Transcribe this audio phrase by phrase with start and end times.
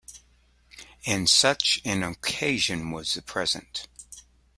[1.05, 3.87] And such an occasion was the present.